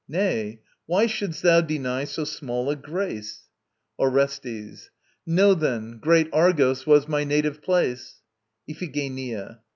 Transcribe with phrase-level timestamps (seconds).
[0.07, 3.43] Nay: why shouldst thou deny so small a grace?
[3.99, 4.89] ORESTES.
[5.27, 8.19] Know then, great Argos was my native place.
[8.67, 9.59] IPHIGENIA.